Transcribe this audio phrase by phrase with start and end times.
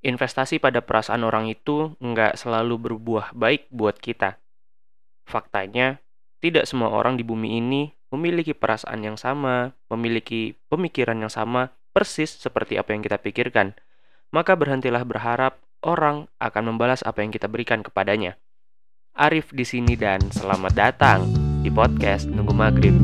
[0.00, 4.40] investasi pada perasaan orang itu nggak selalu berbuah baik buat kita.
[5.28, 6.00] Faktanya,
[6.40, 12.32] tidak semua orang di bumi ini memiliki perasaan yang sama, memiliki pemikiran yang sama, persis
[12.32, 13.76] seperti apa yang kita pikirkan.
[14.34, 18.38] Maka berhentilah berharap orang akan membalas apa yang kita berikan kepadanya.
[19.14, 21.26] Arif di sini dan selamat datang
[21.60, 22.94] di podcast Nunggu Maghrib.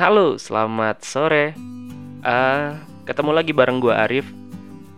[0.00, 1.52] Halo, selamat sore.
[2.24, 2.72] Uh,
[3.04, 4.24] ketemu lagi bareng gue Arif.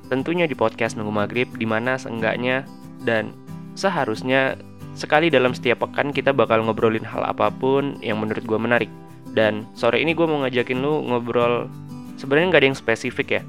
[0.07, 2.63] Tentunya di podcast Nunggu Maghrib, di mana seenggaknya
[3.03, 3.35] dan
[3.75, 4.55] seharusnya
[4.95, 8.87] sekali dalam setiap pekan kita bakal ngobrolin hal apa pun yang menurut gue menarik.
[9.35, 11.67] Dan sore ini gue mau ngajakin lu ngobrol
[12.15, 13.43] sebenarnya nggak ada yang spesifik ya.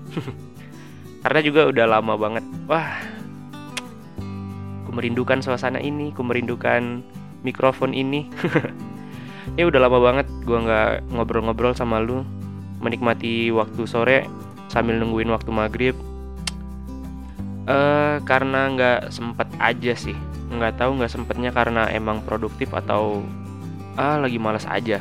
[1.21, 2.45] Karena juga udah lama banget.
[2.65, 2.97] Wah,
[4.89, 7.05] ku merindukan suasana ini, ku merindukan
[7.45, 8.25] mikrofon ini.
[9.55, 12.21] ya udah lama banget gue nggak ngobrol-ngobrol sama lu.
[12.83, 14.27] Menikmati waktu sore
[14.67, 15.95] sambil nungguin waktu maghrib.
[17.63, 20.15] Uh, karena nggak sempet aja sih.
[20.51, 23.23] Nggak tahu nggak sempetnya karena emang produktif atau
[23.95, 24.99] ah lagi malas aja.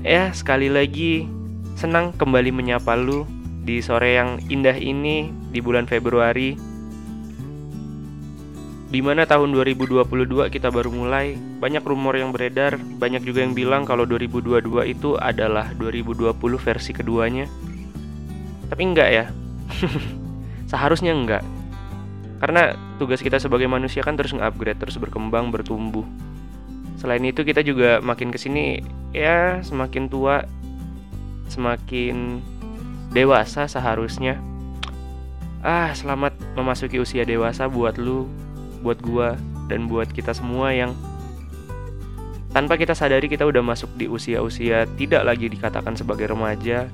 [0.00, 1.28] Ya sekali lagi
[1.74, 3.28] senang kembali menyapa lu
[3.64, 6.73] di sore yang indah ini di bulan Februari
[8.94, 10.06] di mana tahun 2022
[10.54, 15.74] kita baru mulai, banyak rumor yang beredar, banyak juga yang bilang kalau 2022 itu adalah
[15.74, 17.50] 2020 versi keduanya.
[18.70, 19.24] Tapi enggak ya.
[20.70, 21.42] Seharusnya enggak.
[22.38, 26.06] Karena tugas kita sebagai manusia kan terus nge-upgrade, terus berkembang, bertumbuh.
[26.94, 28.78] Selain itu kita juga makin ke sini
[29.10, 30.46] ya semakin tua,
[31.50, 32.38] semakin
[33.10, 34.38] dewasa seharusnya.
[35.66, 38.43] Ah, selamat memasuki usia dewasa buat lu
[38.84, 39.40] buat gua
[39.72, 40.92] dan buat kita semua yang
[42.52, 46.86] tanpa kita sadari kita udah masuk di usia-usia tidak lagi dikatakan sebagai remaja.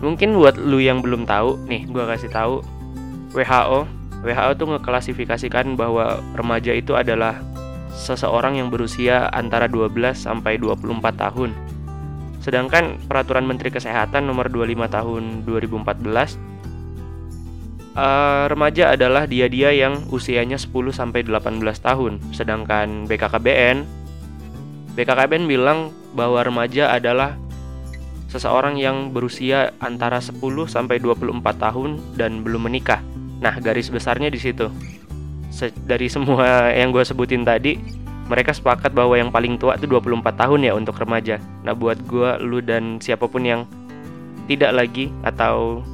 [0.00, 2.62] Mungkin buat lu yang belum tahu, nih gua kasih tahu
[3.34, 3.84] WHO.
[4.24, 7.36] WHO tuh ngeklasifikasikan bahwa remaja itu adalah
[7.96, 11.50] seseorang yang berusia antara 12 sampai 24 tahun.
[12.40, 16.55] Sedangkan peraturan Menteri Kesehatan nomor 25 tahun 2014
[17.96, 22.20] uh, remaja adalah dia-dia yang usianya 10 sampai 18 tahun.
[22.30, 24.06] Sedangkan BKKBN
[24.96, 27.36] BKKBN bilang bahwa remaja adalah
[28.32, 33.04] seseorang yang berusia antara 10 sampai 24 tahun dan belum menikah.
[33.44, 34.72] Nah, garis besarnya di situ.
[35.52, 37.76] Se dari semua yang gue sebutin tadi,
[38.32, 41.36] mereka sepakat bahwa yang paling tua itu 24 tahun ya untuk remaja.
[41.60, 43.68] Nah, buat gue, lu dan siapa pun yang
[44.48, 45.84] tidak lagi atau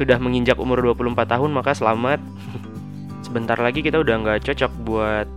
[0.00, 2.24] sudah menginjak umur 24 tahun maka selamat.
[3.28, 5.28] Sebentar lagi kita udah nggak cocok buat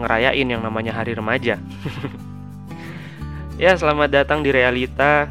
[0.00, 1.60] ngerayain yang namanya hari remaja.
[3.62, 5.28] ya, selamat datang di realita.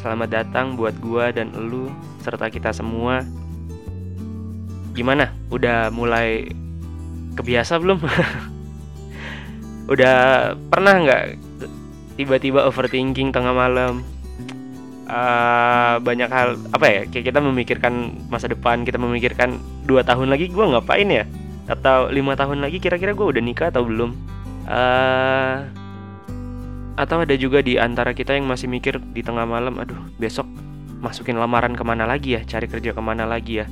[0.00, 1.92] Selamat datang buat gua dan elu
[2.24, 3.20] serta kita semua.
[4.96, 5.28] Gimana?
[5.52, 6.48] Udah mulai
[7.36, 8.00] kebiasa belum?
[9.92, 10.16] udah
[10.72, 11.24] pernah nggak
[12.16, 14.00] tiba-tiba overthinking tengah malam
[15.14, 20.50] uh, banyak hal apa ya kayak kita memikirkan masa depan kita memikirkan dua tahun lagi
[20.50, 21.24] gue ngapain ya?
[21.70, 24.10] Atau lima tahun lagi kira-kira gue udah nikah atau belum?
[24.66, 25.70] Uh,
[26.98, 30.46] atau ada juga di antara kita yang masih mikir di tengah malam aduh besok
[31.02, 32.42] masukin lamaran ke mana lagi ya?
[32.42, 33.66] Cari kerja ke mana lagi ya?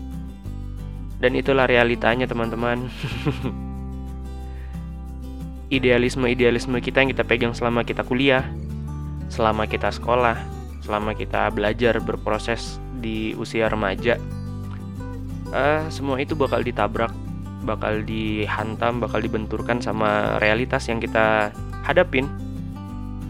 [1.22, 2.90] Dan itulah realitanya teman-teman.
[5.76, 8.44] Idealisme-idealisme kita yang kita pegang selama kita kuliah
[9.32, 14.18] selama kita sekolah selama kita belajar berproses di usia remaja
[15.52, 17.12] uh, semua itu bakal ditabrak
[17.62, 21.54] bakal dihantam bakal dibenturkan sama realitas yang kita
[21.86, 22.26] hadapin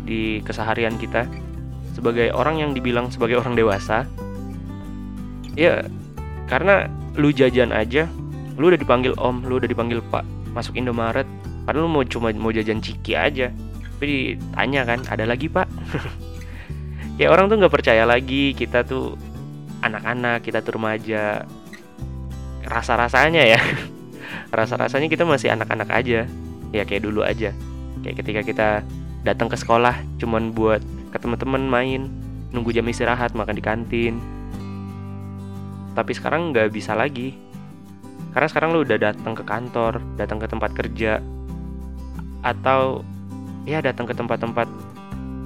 [0.02, 1.28] di keseharian kita.
[1.92, 4.08] Sebagai orang yang dibilang sebagai orang dewasa
[5.52, 5.84] ya
[6.48, 6.88] karena
[7.20, 8.08] lu jajan aja
[8.56, 10.24] lu udah dipanggil om lu udah dipanggil pak
[10.56, 11.28] masuk Indomaret
[11.68, 13.52] padahal lu mau cuma mau jajan ciki aja.
[14.00, 15.68] Tapi ditanya kan ada lagi pak
[17.22, 19.14] kayak orang tuh nggak percaya lagi kita tuh
[19.78, 21.46] anak-anak kita tuh remaja.
[22.66, 23.62] Rasa-rasanya ya.
[24.58, 26.26] Rasa-rasanya kita masih anak-anak aja.
[26.74, 27.54] Ya kayak dulu aja.
[28.02, 28.68] Kayak ketika kita
[29.22, 30.82] datang ke sekolah cuman buat
[31.14, 32.10] ke teman-teman main
[32.50, 34.18] nunggu jam istirahat makan di kantin.
[35.94, 37.38] Tapi sekarang nggak bisa lagi.
[38.34, 41.22] Karena sekarang lu udah datang ke kantor datang ke tempat kerja
[42.42, 43.06] atau
[43.62, 44.91] ya datang ke tempat-tempat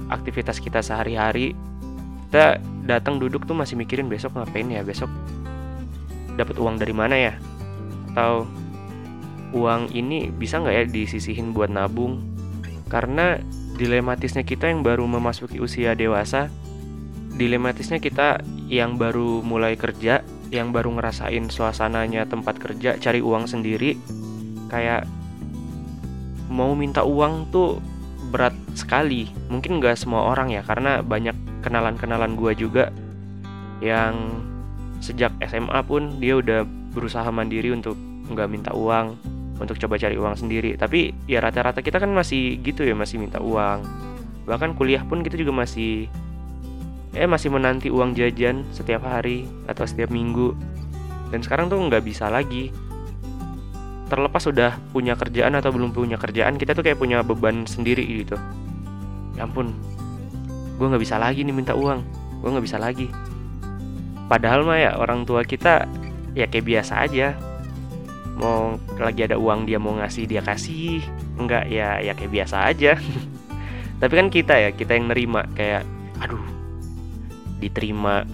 [0.07, 1.57] aktivitas kita sehari-hari
[2.27, 5.07] kita datang duduk tuh masih mikirin besok ngapain ya besok
[6.35, 7.33] dapat uang dari mana ya?
[8.13, 8.45] Atau
[9.55, 12.19] uang ini bisa nggak ya disisihin buat nabung?
[12.91, 13.39] Karena
[13.77, 16.49] dilematisnya kita yang baru memasuki usia dewasa
[17.37, 23.93] dilematisnya kita yang baru mulai kerja yang baru ngerasain suasananya tempat kerja cari uang sendiri
[24.73, 25.05] kayak
[26.49, 27.77] mau minta uang tuh
[28.29, 29.31] berat sekali.
[29.47, 32.91] Mungkin nggak semua orang ya karena banyak kenalan-kenalan gua juga
[33.83, 34.43] yang
[34.99, 37.93] sejak SMA pun dia udah berusaha mandiri untuk
[38.27, 39.13] nggak minta uang
[39.57, 40.77] untuk coba cari uang sendiri.
[40.77, 43.85] Tapi ya rata-rata kita kan masih gitu ya masih minta uang.
[44.45, 46.07] Bahkan kuliah pun kita juga masih
[47.17, 50.53] eh masih menanti uang jajan setiap hari atau setiap minggu.
[51.33, 52.71] Dan sekarang tuh nggak bisa lagi
[54.07, 58.39] terlepas sudah punya kerjaan atau belum punya kerjaan kita tuh kayak punya beban sendiri gitu.
[59.35, 59.75] Ya ampun
[60.77, 62.01] gue nggak bisa lagi nih minta uang.
[62.39, 63.11] Gue nggak bisa lagi.
[64.27, 65.87] Padahal mah ya orang tua kita
[66.33, 67.35] ya kayak biasa aja.
[68.37, 71.03] Mau lagi ada uang dia mau ngasih dia kasih.
[71.35, 72.95] Enggak ya ya kayak biasa aja.
[74.01, 75.83] Tapi kan kita ya kita yang nerima kayak
[76.21, 76.43] aduh
[77.57, 78.25] diterima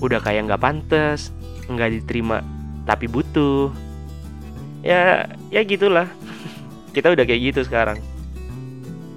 [0.00, 1.34] udah kayak nggak pantas
[1.68, 2.40] nggak diterima
[2.88, 3.68] tapi butuh
[4.82, 6.06] ya ya gitulah.
[6.92, 8.00] Kita udah kayak gitu sekarang.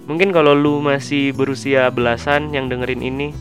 [0.09, 3.31] Mungkin kalau lu masih berusia belasan yang dengerin ini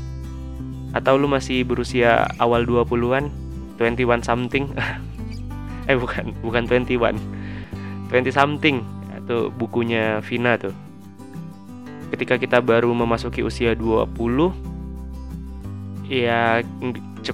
[0.94, 3.30] atau lu masih berusia awal 20-an
[3.78, 4.74] 21 something
[5.90, 7.14] eh bukan bukan 21
[8.10, 8.82] 20 something
[9.18, 10.74] itu bukunya Vina tuh.
[12.10, 14.10] Ketika kita baru memasuki usia 20
[16.10, 16.58] ya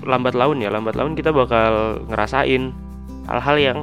[0.05, 2.77] lambat laun ya lambat laun kita bakal ngerasain
[3.25, 3.79] hal-hal yang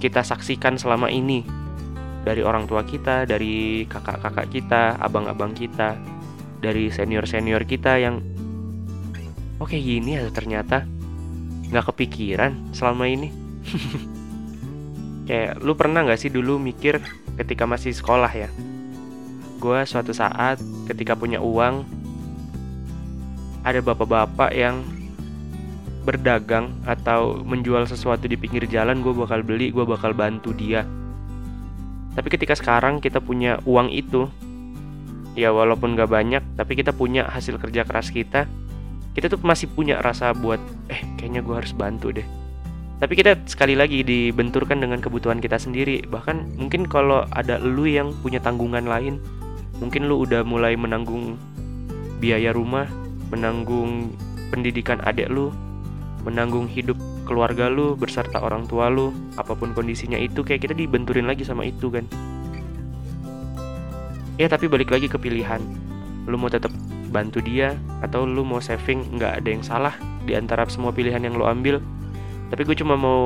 [0.00, 1.44] kita saksikan selama ini
[2.24, 5.96] dari orang tua kita, dari kakak-kakak kita, abang-abang kita,
[6.60, 8.20] dari senior-senior kita yang
[9.60, 10.88] oke oh, gini ya ternyata
[11.68, 13.28] nggak kepikiran selama ini.
[15.28, 16.98] Kayak lu pernah nggak sih dulu mikir
[17.38, 18.48] ketika masih sekolah ya?
[19.60, 20.58] Gue suatu saat
[20.88, 21.84] ketika punya uang
[23.60, 24.80] ada bapak-bapak yang
[26.02, 30.84] berdagang atau menjual sesuatu di pinggir jalan gue bakal beli gue bakal bantu dia.
[32.16, 34.26] Tapi ketika sekarang kita punya uang itu
[35.38, 38.50] ya walaupun gak banyak tapi kita punya hasil kerja keras kita
[39.14, 40.58] kita tuh masih punya rasa buat
[40.90, 42.26] eh kayaknya gue harus bantu deh.
[43.00, 46.04] Tapi kita sekali lagi dibenturkan dengan kebutuhan kita sendiri.
[46.04, 49.16] Bahkan mungkin kalau ada lu yang punya tanggungan lain
[49.80, 51.40] mungkin lu udah mulai menanggung
[52.20, 52.84] biaya rumah
[53.32, 54.12] menanggung
[54.52, 55.48] pendidikan adik lu
[56.22, 61.30] menanggung hidup keluarga lu berserta orang tua lu apa pun kondisinya itu kayak kita dibenturin
[61.30, 62.04] lagi sama itu kan.
[64.40, 65.60] Ya tapi balik lagi ke pilihan.
[66.24, 66.72] Lu mau tetap
[67.10, 69.94] bantu dia atau lu mau saving nggak ada yang salah
[70.24, 71.82] di antara semua pilihan yang lu ambil.
[72.50, 73.22] Tapi gue cuma mau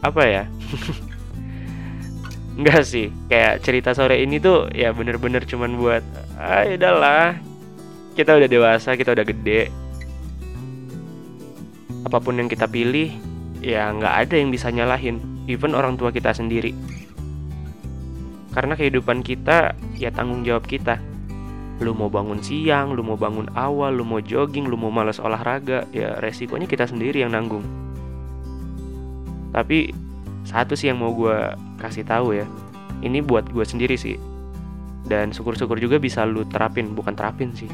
[0.00, 0.44] apa ya?
[2.56, 6.00] Enggak sih, kayak cerita sore ini tuh ya bener-bener cuman buat
[6.40, 7.36] ah ya udahlah.
[8.16, 9.68] Kita udah dewasa, kita udah gede,
[12.06, 13.10] apa pun yang kita pilih
[13.58, 15.18] ya nggak ada yang bisa nyalahin
[15.50, 16.70] even orang tua kita sendiri
[18.54, 21.02] karena kehidupan kita ya tanggung jawab kita
[21.76, 25.84] lu mau bangun siang, lu mau bangun awal, lu mau jogging, lu mau malas olahraga,
[25.92, 27.60] ya resikonya kita sendiri yang nanggung.
[29.52, 29.92] Tapi
[30.48, 31.36] satu sih yang mau gue
[31.76, 32.48] kasih tahu ya,
[33.04, 34.16] ini buat gue sendiri sih.
[35.04, 37.68] Dan syukur-syukur juga bisa lu terapin, bukan terapin sih.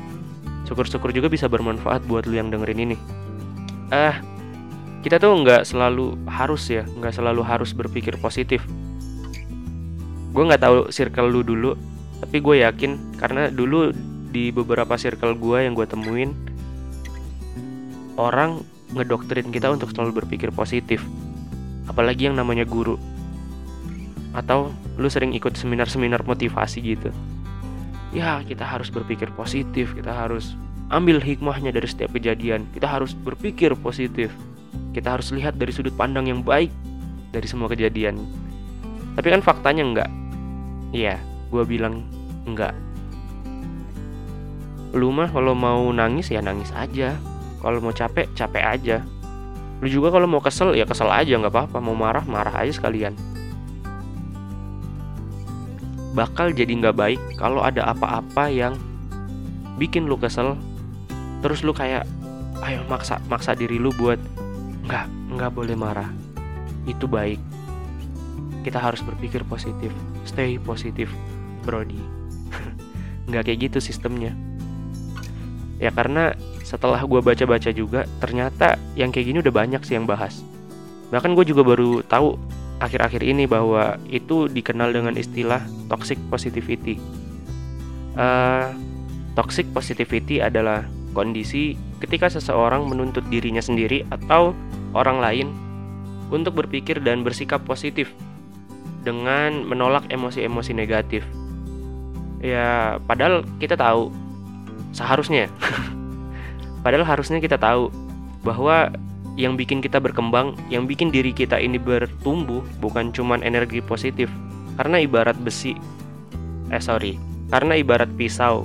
[0.67, 2.99] Syukur-syukur juga bisa bermanfaat buat lu yang dengerin ini
[3.93, 4.17] ah
[5.05, 8.65] kita tuh nggak selalu harus ya nggak selalu harus berpikir positif.
[10.33, 11.77] Gue nggak tahu circle lu dulu
[12.25, 13.93] tapi gue yakin karena dulu
[14.33, 16.33] di beberapa circle gue yang gue temuin
[18.17, 18.65] orang
[18.97, 21.05] ngedoktrin kita untuk selalu berpikir positif.
[21.85, 22.97] Apalagi yang namanya guru.
[24.33, 27.13] Atau lu sering ikut seminar-seminar motivasi gitu.
[28.17, 30.57] Ya kita harus berpikir positif kita harus
[30.91, 32.67] ambil hikmahnya dari setiap kejadian.
[32.75, 34.33] Kita harus berpikir positif.
[34.97, 36.73] Kita harus lihat dari sudut pandang yang baik
[37.33, 38.19] dari semua kejadian.
[39.15, 40.11] Tapi kan faktanya enggak.
[40.93, 41.21] Iya,
[41.53, 42.05] gue bilang
[42.45, 42.73] enggak.
[44.93, 47.17] Lu mah kalau mau nangis ya nangis aja.
[47.65, 48.97] Kalau mau capek, capek aja.
[49.81, 51.79] Lu juga kalau mau kesel ya kesel aja nggak apa-apa.
[51.81, 53.17] Mau marah, marah aja sekalian.
[56.13, 58.77] Bakal jadi nggak baik kalau ada apa-apa yang
[59.81, 60.61] bikin lu kesel
[61.43, 62.07] terus lu kayak
[62.63, 64.19] ayo maksa maksa diri lu buat
[64.87, 65.07] nggak
[65.39, 66.11] nggak boleh marah.
[66.87, 67.39] Itu baik.
[68.63, 69.91] Kita harus berpikir positif.
[70.23, 71.11] Stay positif
[71.67, 71.99] brody.
[73.31, 74.35] Nggak kayak gitu sistemnya.
[75.83, 80.47] Ya karena setelah gue baca-baca juga ternyata yang kayak gini udah banyak sih yang bahas.
[81.11, 82.39] Bahkan gue juga baru tahu
[82.79, 86.99] akhir-akhir ini bahwa itu dikenal dengan istilah toxic positivity.
[88.15, 88.75] Uh,
[89.35, 94.57] toxic positivity adalah kondisi ketika seseorang menuntut dirinya sendiri atau
[94.93, 95.49] orang lain
[96.33, 98.11] untuk berpikir dan bersikap positif
[99.05, 101.23] dengan menolak emosi-emosi negatif.
[102.43, 104.11] Ya, padahal kita tahu
[104.91, 105.47] seharusnya
[106.85, 107.89] padahal harusnya kita tahu
[108.43, 108.91] bahwa
[109.37, 114.29] yang bikin kita berkembang, yang bikin diri kita ini bertumbuh bukan cuman energi positif.
[114.77, 115.77] Karena ibarat besi,
[116.73, 117.17] eh sorry,
[117.53, 118.65] karena ibarat pisau.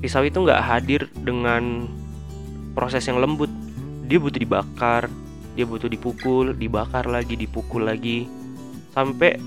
[0.00, 1.88] Pisau itu nggak hadir dengan
[2.76, 3.48] proses yang lembut.
[4.06, 5.10] Dia butuh dibakar,
[5.58, 8.28] dia butuh dipukul, dibakar lagi, dipukul lagi,
[8.94, 9.40] sampai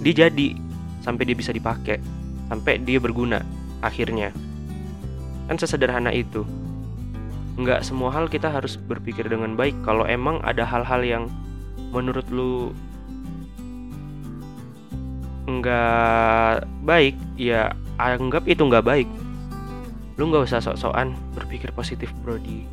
[0.00, 0.56] dia jadi,
[1.04, 2.00] sampai dia bisa dipakai,
[2.48, 3.42] sampai dia berguna
[3.84, 4.32] akhirnya.
[5.50, 6.46] Kan sesederhana itu
[7.58, 11.24] nggak semua hal kita harus berpikir dengan baik kalau emang ada hal-hal yang
[11.90, 12.70] menurut lu
[15.50, 19.08] nggak baik ya anggap itu nggak baik
[20.18, 22.66] lu nggak usah sok-sokan berpikir positif Brody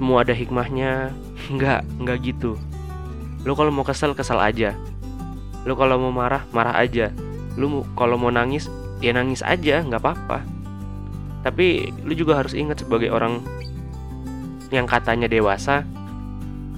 [0.00, 1.12] semua ada hikmahnya.
[1.54, 2.56] Nggak nggak gitu.
[3.44, 4.72] Lu kalau mau kesel kesel aja.
[5.68, 7.12] Lu kalau mau marah marah aja.
[7.60, 8.72] Lu kalau mau nangis
[9.04, 10.40] ya nangis aja nggak apa-apa.
[11.44, 13.44] Tapi lu juga harus ingat sebagai orang
[14.72, 15.84] yang katanya dewasa,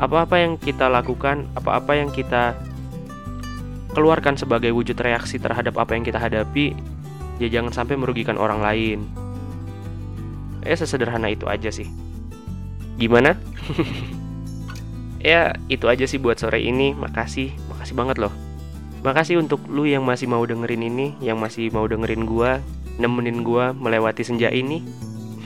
[0.03, 2.59] apa-apa yang kita lakukan, apa-apa yang kita
[3.95, 6.75] keluarkan sebagai wujud reaksi terhadap apa yang kita hadapi,
[7.39, 9.22] ya jangan sampai merugikan orang lain.
[10.63, 11.91] Ya sesederhana itu aja sih.
[12.99, 13.35] Gimana?
[15.23, 16.95] ya itu aja sih buat sore ini.
[16.95, 18.35] Makasih, makasih banget loh.
[19.03, 22.63] Makasih untuk lu yang masih mau dengerin ini, yang masih mau dengerin gua
[23.01, 24.85] nemenin gue melewati senja ini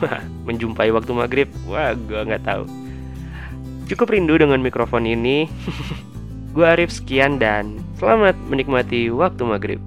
[0.46, 2.64] menjumpai waktu maghrib wah gue nggak tahu
[3.87, 5.46] cukup rindu dengan mikrofon ini
[6.54, 9.80] gue Arif sekian dan selamat menikmati waktu maghrib